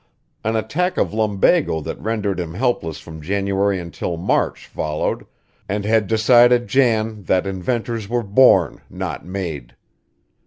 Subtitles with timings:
[0.43, 5.27] An attack of lumbago that rendered him helpless from January until March followed
[5.69, 9.75] and had decided Jan that inventors were born, not made.